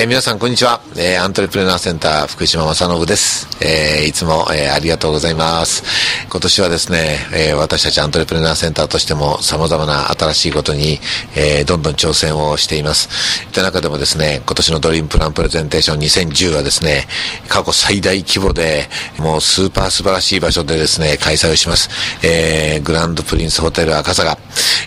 [0.00, 5.82] えー、皆さんこんにちは、えー、アントレプレナーセンター福島正伸です、えー、いつも、え、ありがとうございます。
[6.30, 11.00] 今年はですね、え、私たちアントレプレナーセンターとしても様々な新しいことに、
[11.34, 13.48] え、どんどん挑戦をしています。
[13.50, 17.08] という中でもですね今年のドリームプランプレゼンテーション2010はですね
[17.48, 18.88] 過去最大規模で
[19.18, 21.90] もうスーパー素晴らしい場所でですね開催をします、
[22.24, 24.38] え、グランドプリンスホテル赤坂、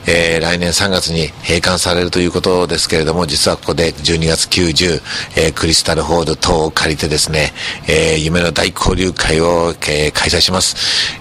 [0.07, 5.00] え、来年3月に閉館されるということですけれども実はここで12月90
[5.35, 7.53] えー、クリスタルホール等を借りてですね、
[7.87, 10.75] えー、夢の大交流会を、えー、開催します。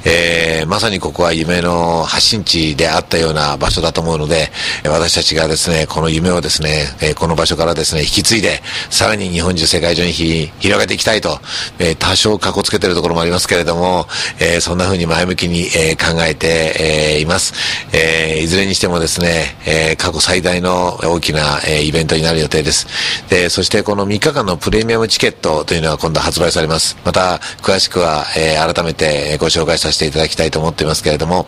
[0.05, 4.51] えー、まさにここは夢の発信地であったような場所だと思うので、
[4.85, 11.41] 私たちがですね、この夢をですね、えー、この場所からですね、引き継いで、さらに日本中世界中に広げていきたいと、
[11.79, 14.07] えー、多少かこつけてるところもありますけれども、
[14.38, 17.55] えー、そんな風に前向きに、えー、考えて、えー、います。
[17.93, 22.87] えー、いずれにしてもですね、えー、過去最大の大きな、えー、イベントになる予定です。
[23.29, 26.97] で、そそしてこの3日間のプレミアムチケットというのは今度発売されます。
[27.05, 31.45] また、詳しくは、えー、改めてご紹介させていただきたいと思っていますけれども、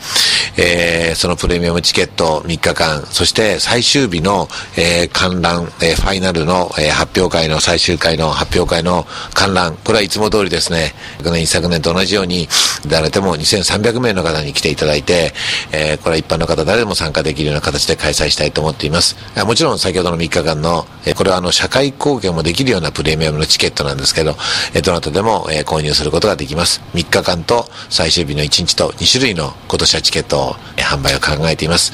[0.59, 4.47] えー、そのプレミアムチケット3日間、そして最終日の、
[4.77, 12.47] えー、観覧、え、ファイナルの、え、発表会の最終回の発表会の観覧、これはいつも通りですね、昨年、昨年と同じように、
[12.87, 15.33] 誰でも2300名の方に来ていただいて、
[15.73, 19.17] え、これは一般の方誰でも参加できるような形で開催したいと思っています。
[19.47, 24.33] もちろん先ほどの3日間の、え、これはあの社会貢献もできるようなプレミアムのチケットなんですけど、
[24.75, 26.83] えー、どなたでも、えー、購入することができます。
[26.95, 31.93] 3日間と最終日の1日と2種類の今年はチケットを、えー、販売を考えています。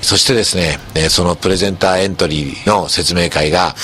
[0.00, 3.74] そしてですね、えー、そのプレゼンターエントリーの説明会が、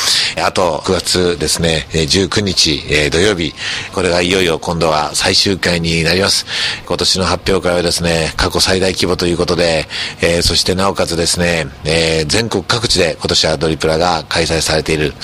[0.44, 3.54] あと9月ですね、19日、えー、土曜日、
[3.92, 6.46] これがいよいよ今度は最終回になります。
[6.86, 9.86] 今年の発表会はですね、過去最大規模ということで、
[10.20, 15.14] えー、そしてなおかつですね、えー、全国各地で今年はドリプラが開催されている。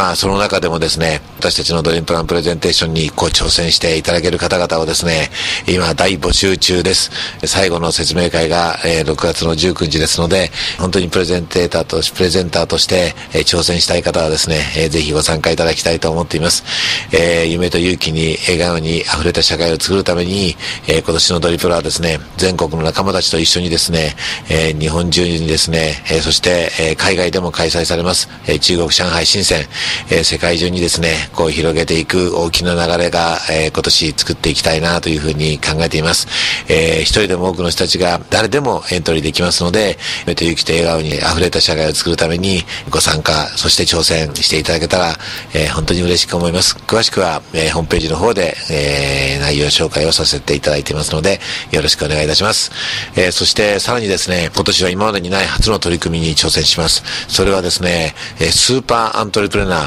[0.00, 5.28] まあ、その中でもですね、私たちのドリームプランプレゼンテーションにこう挑戦していただける方々をですね、
[5.68, 7.10] 今大募集中です。
[7.46, 16.64] 最後の説明会が、え、6月の19日ですので、本当にプレゼンテーターとし、プレゼンターとして、え、挑戦したい方はですね、えー、ぜひご参加いただきたいと思っています。
[17.12, 20.56] え、夢と勇気に笑顔に溢れた社会を作るために、
[20.86, 24.16] え、今年のドリプラはですね、全国の仲間たちと一緒にですね、
[24.48, 29.68] え、日本中にですね、え、そして、え、海外でも開催されます、え、中国上海深セン、
[30.10, 36.26] え、世界中にですね、こう広げていく大きな流れが、え、今年作っていきたいなというふうに考えています。
[36.68, 45.18] えー、一人でも多くの人たちが誰でもエントリーできますので、目と勇気と笑顔に溢れた社会を作るためにご参加、そして挑戦していただけたら、
[45.54, 46.76] えー、本当に嬉しく思います。
[46.86, 51.40] 詳しくは、えー、ホームページの方で、えー、内容紹介をさせていただいていますので、
[51.70, 52.70] よろしくお願いいたします。
[53.16, 57.02] えー、そしてさらにですね、今年は今までにない初の取り組みに挑戦します。
[57.28, 59.79] それはですね、え、スーパーアントレプレナー、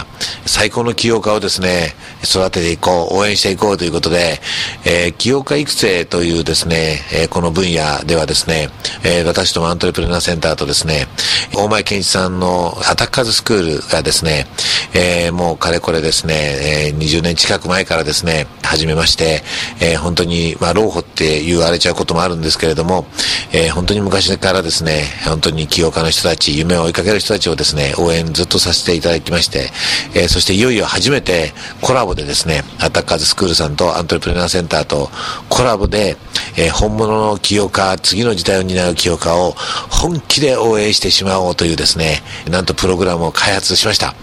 [0.45, 1.93] 最高の起業家をですね、
[2.23, 4.39] 育てていこう、応援していこうということで、
[4.85, 8.69] えー、起業家育成というですね、えー、この分野ではですね、
[9.03, 11.07] えー、私どもアントレプレナーセンターとですね、
[11.55, 14.47] 大前健一さんのアタッカーズスクールがですね、
[14.95, 19.41] えー、もうかれこれですね、えー、20年近く前からですね、始めまして、
[19.81, 23.05] えー、本当に、まあ、老婆って言われちゃうこともあるんですけれども、
[23.51, 29.71] えー、本当に昔からですね、本当に起業家の人たち、夢を追いかける人たちをですね、応援ずっとさせていただきまして、
[30.15, 35.09] えー、そしていよいよ初めてコラボでですね、アタッカーズスクールさんとアントレプレナーセンターと
[35.49, 36.17] コラボで、
[36.57, 39.51] えー、本物の起業家、次の時代を担う起業家を
[39.89, 44.15] 本気で応援してしまおうというですね、なんとプログラムを開発しました。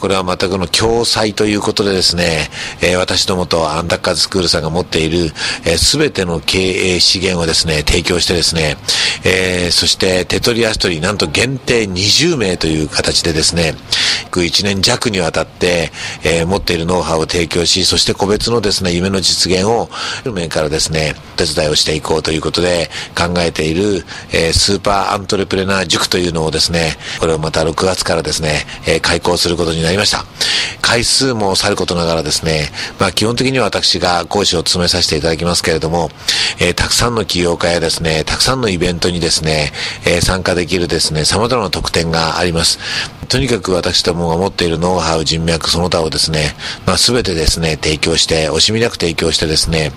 [0.00, 2.48] これは全くの共催ということでですね、
[2.80, 5.28] えー、私どもとアンダッカーズスクールさんが持っている
[5.76, 8.76] すべ、えー、ての経営資源をですね、提供してですね、
[9.24, 13.74] えー、そして手取り足取りなんと限定20名という形でですね、
[14.30, 15.90] 1年弱にわたって、
[16.24, 19.88] えー、持っているノウハウを提供し、そして個別のですね、夢の実現を、
[20.32, 30.24] 面からですね、手伝いをしていこうということで考えている、えー、スーパーアントレプレナー塾というのをですね、これをまた6月からですね、えー、開講することになりました。
[30.82, 36.10] 回数もさることながらですね、まあ基本的には私が講師を務めさせていただきますけれども、
[36.58, 39.72] えー、たくさんの起業家やですね、たくさんのイベントにですね、
[40.04, 43.19] えー、参加できるですね、様々な特典があります。
[43.30, 49.92] とにかく私どもが持っているノウハウ、人脈、その他をですね、まあ全てですね、提供して、惜しみなく提供してですね、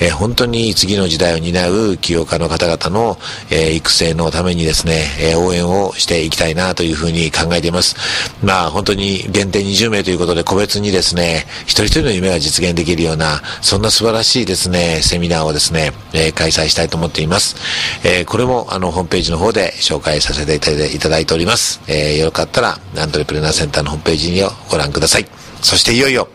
[0.00, 3.18] えー、本当に次の時代を担う起業家の方々の、
[3.50, 7.96] えー、育成のためにですね、え応援をしていきたいなというふうに考えています。
[8.42, 17.56] まあ本当に限定20名ということで個別にですね、一人一人の夢が実現できるような、そんな素晴らしいですね、セミナーをですね、え開催したいと思っています。
[18.04, 21.80] えこれもあのホームページの方で紹介させていただいております。
[21.86, 25.26] えよかったら、アントレプレナーセンターのホームページにご覧ください。
[25.62, 26.28] そしていよいよ、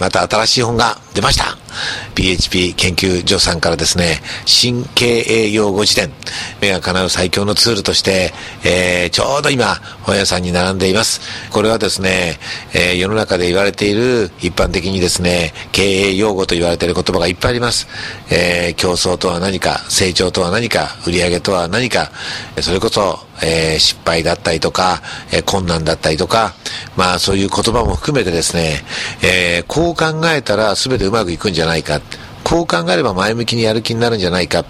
[0.00, 1.67] また新しい本が出ました。
[2.14, 6.10] PHP 研究所さんからですね、新経営用語辞典、
[6.60, 8.32] 目が叶う最強のツールとして、
[8.64, 11.20] えー、ちょうど今、本屋さんに並んでいます。
[11.50, 12.38] これはですね、
[12.74, 17.86] えー、世の中で言われている一般的にですね、経営用語と言われている言葉がいっぱいあります。
[18.30, 22.10] えー、競争とは何か、成長とは何か、売上とは何か、
[22.60, 25.00] それこそ、えー、失敗だったりとか、
[25.32, 26.54] えー、困難だったりとか、
[26.96, 28.82] まあそういう言葉も含めてですね、
[29.22, 32.00] えー、こう考えたら全てうまくいくんじゃないか。
[32.44, 34.64] こう考えれば前向きにやる気になるんじゃないか。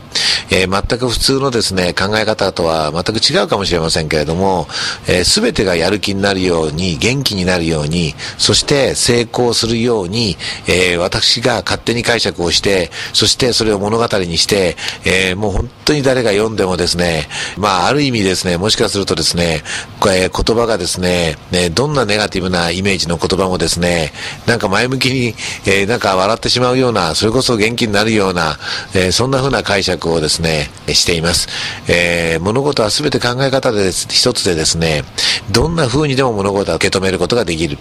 [0.51, 4.67] えー、全く普通のですね、考え方とは全く違うかもしれませんけれども、
[5.07, 10.37] えー、全てがやる気になるように、元気になるように、そして成功するように、
[10.67, 19.63] えー、私が勝手に解釈をして、そしてそれを物語にして、えー、もう本当に誰が読んでもですね、まあ、ある意味ですね、もしかするとですね、
[20.07, 24.13] えー、言葉がですね、ね、どんなネガティブなイメージの言葉もですね、
[24.47, 25.35] なんか前向きに、
[25.67, 28.59] えー、なんか笑ってしまうような、それこそ元気になるような、
[28.95, 31.49] えー、そんな風な解釈をですね、ですね、しています。
[31.89, 35.03] えー、物事は全て考え方で一つでですね、
[35.51, 37.79] どんな風にでも物事は受け止めることができる。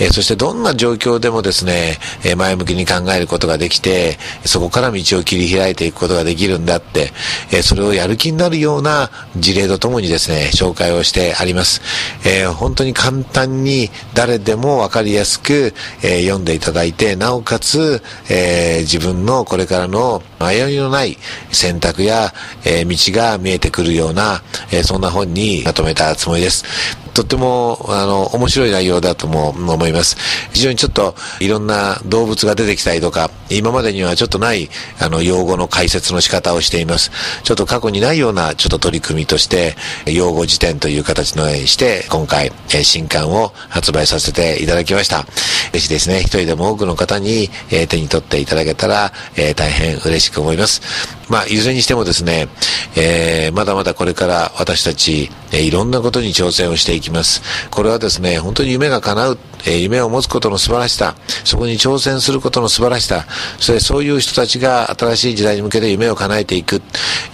[0.00, 7.12] えー、そしてどんな状況でもですね、え前向きに考えることができて、そこから道を切り開いていくことができるんだって、
[7.52, 11.82] えそれをやる気になるような事例とともにですね、紹介をしてあります。
[12.24, 21.18] え本当に簡単に誰でもわかりやすく、え読んでいただいて、なおかつ、え自分のこれからの迷いのない
[21.50, 22.32] 選択や、
[22.64, 26.64] え道が見えてくるような、えそんな本にまとめたつもりです。
[27.12, 30.16] とっても、あの、面白い内容だとも思います。
[30.52, 34.70] 非常にちょっと、いろんな動物が出てきたりとか、今までにはちょっとない、
[35.00, 37.10] あの、用語の解説の仕方をしています。
[37.42, 39.76] ちょっと過去にないような、ちょっと取り組みとして、
[40.06, 45.26] 用語辞典という形のにして、今回、え新刊を発売させていただきました。
[45.72, 50.82] ぜひですね、一人でも多くの方に、え手に取っていただけたら、え大変嬉しく思います。
[51.28, 52.48] まあ、いずれにしてもですね、
[52.96, 57.42] えー、まだまだこれから私たち、え、いろんなことに挑戦をしていきます。
[57.70, 61.14] これはですね、本当に夢が叶う、え、夢を持つことの素晴らしさ、
[61.44, 63.26] そこに挑戦することの素晴らしさ、
[63.58, 66.82] それそういう人たちが新しい時代に向けて夢を叶えていく、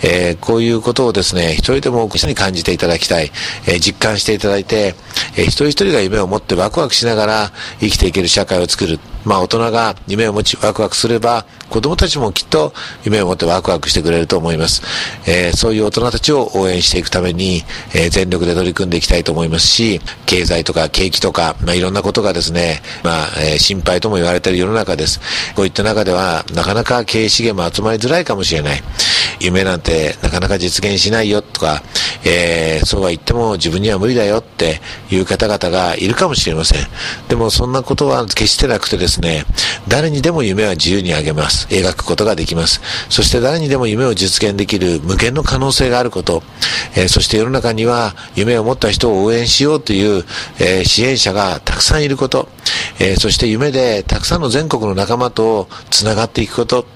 [0.03, 3.31] えー、こういうことをですね、一人でも多く人に感じていただきたい、
[3.67, 4.95] えー、実感していただいて、
[5.37, 8.99] えー、一人一人が夢を持ってワクワクしながら生きていける社会を作る。
[9.25, 12.73] まあ大人が夢を持ちワクワクすれば、子供たちもきっと
[13.05, 14.83] 夢を持ってワクワクしてくれると思います。
[15.27, 25.21] え、そういう大人たちを応援していくために、え、全力で取り組んでいきたいと思いますし、経済とか景気とか、まあいろんなことがですね、まあ、えー、心配とも言われている世の中です。
[25.55, 28.83] こういった中では、なかなか経営資源も集まりづらいかもしれない。
[29.41, 31.83] 夢なんてなかなか実現しないよか、
[32.25, 34.81] えー、そうは言っても自分には無理だよって
[35.11, 36.87] いう方々がいるかもしれません。
[37.29, 39.45] でもそんなことは決してなくてですね、
[39.89, 41.67] 誰にでも夢は自由にあげます。
[41.69, 42.81] 描くことができます。
[43.09, 46.43] そして誰にでも夢を実現できる無限の可能性があること、
[46.97, 50.25] えー、そして世の中には夢を持った人を応援しようという、
[50.61, 52.49] えー、支援者がたくさんいること、
[53.01, 56.87] えー、そして夢でたくさんの全国の仲間と繋がっていくこと、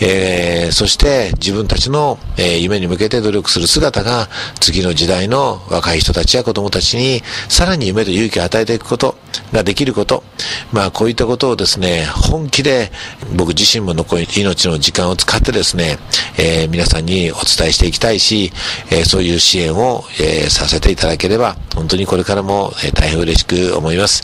[0.00, 4.17] えそして自分たちの、え夢に向けて努力する姿が
[4.60, 9.16] 次の時代の若い人たちや子供たちにさらに夢と勇気を与えていくこと
[9.52, 10.24] ができること、
[10.72, 12.90] まあこういったことをですね、本気で
[13.36, 15.98] 僕自身も残り命の時間を使ってですね、
[16.38, 18.52] えー、皆さんにお伝えしていきたいし、
[18.90, 24.22] えー、そういう支援を、えー、させていただければ、本当にこれからも、え大変嬉しく思います。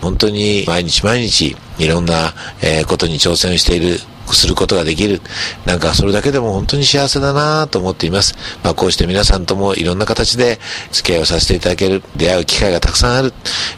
[0.00, 3.98] 本当に毎日毎日いろんな、えことに挑戦している
[4.34, 5.20] することができる。
[5.64, 8.34] なんかそれだけでも本当に幸せだなと思っています。
[8.62, 10.58] まあこうして皆さんともいろんな形で
[10.92, 13.32] 付き合いをさせていただける、出会う機会がたくさんある、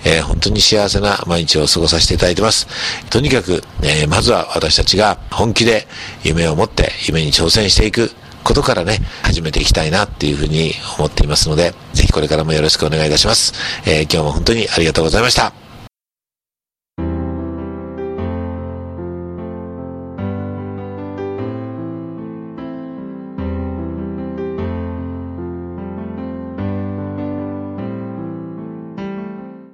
[0.05, 2.67] えー、本当に幸せな毎日を過ごさせていただいてます。
[3.11, 5.87] とにかく、えー、まずは私たちが本気で
[6.23, 8.11] 夢を持って夢に挑戦していく。
[8.45, 13.53] ことからね、始めていきたいなっていうふうに思っていますので、ぜひこれからもよろしくお願いいたします。
[13.85, 15.68] えー、今日も本当にありがとうございました。